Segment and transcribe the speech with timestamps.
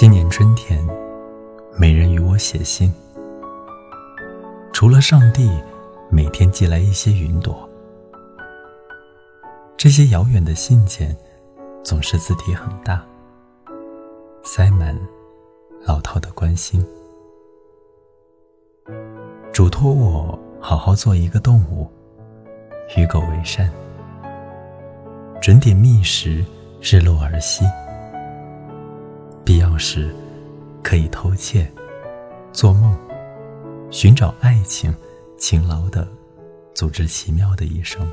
[0.00, 0.82] 今年春天，
[1.76, 2.90] 没人与我写信，
[4.72, 5.50] 除了上帝，
[6.10, 7.68] 每天寄来一些云朵。
[9.76, 11.14] 这些遥远的信件，
[11.84, 13.04] 总是字体很大，
[14.42, 14.98] 塞满
[15.84, 16.82] 老套的关心，
[19.52, 21.86] 嘱托我好好做一个动物，
[22.96, 23.70] 与狗为善，
[25.42, 26.42] 准点觅食，
[26.80, 27.66] 日落而息。
[29.80, 30.14] 必要时，
[30.82, 31.66] 可以偷窃、
[32.52, 32.94] 做梦、
[33.90, 34.94] 寻找爱情，
[35.38, 36.06] 勤劳的
[36.74, 38.06] 组织奇妙的一生。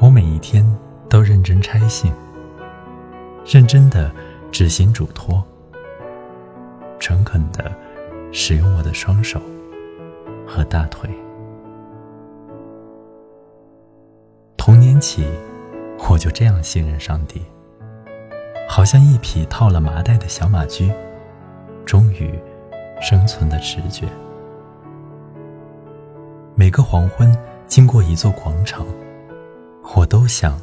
[0.00, 0.64] 我每一天
[1.08, 2.12] 都认真拆信，
[3.44, 4.08] 认真的
[4.52, 5.44] 执行嘱托，
[7.00, 7.72] 诚恳的
[8.30, 9.40] 使用我的双手
[10.46, 11.10] 和大腿。
[14.56, 15.26] 童年起，
[16.08, 17.42] 我就这样信任上帝。
[18.72, 20.92] 好像一匹套了麻袋的小马驹，
[21.84, 22.32] 忠于
[23.02, 24.06] 生存的直觉。
[26.54, 28.86] 每个黄昏，经过一座广场，
[29.96, 30.56] 我都想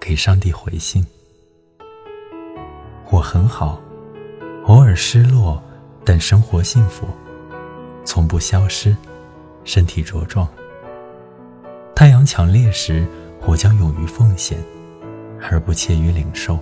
[0.00, 1.06] 给上帝回信。
[3.10, 3.78] 我很好，
[4.64, 5.62] 偶尔失落，
[6.06, 7.06] 但生活幸福，
[8.02, 8.96] 从不消失，
[9.62, 10.48] 身体茁壮。
[11.94, 13.06] 太阳强烈时，
[13.44, 14.58] 我将勇于奉献，
[15.50, 16.58] 而不怯于领受。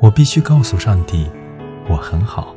[0.00, 1.30] 我必须告诉上帝，
[1.86, 2.56] 我很好，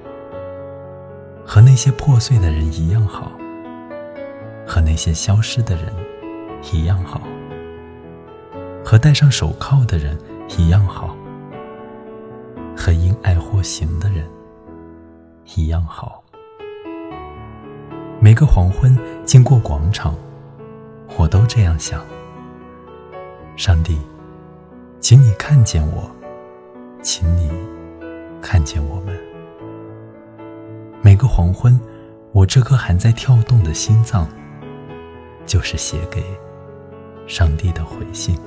[1.45, 3.33] 和那些破碎的人一样好，
[4.65, 5.93] 和那些消失的人
[6.71, 7.21] 一样好，
[8.81, 10.17] 和戴上手铐的人
[10.57, 11.17] 一样好，
[12.77, 14.25] 和因爱获刑的人
[15.55, 16.23] 一样好。
[18.21, 20.15] 每个黄昏经过广场，
[21.17, 22.01] 我都这样想：
[23.57, 23.99] 上帝，
[25.01, 26.09] 请你看见我。
[27.03, 27.51] 请你
[28.41, 29.13] 看见我们。
[31.01, 31.77] 每个黄昏，
[32.31, 34.25] 我这颗还在跳动的心脏，
[35.45, 36.23] 就是写给
[37.27, 38.37] 上帝的回信。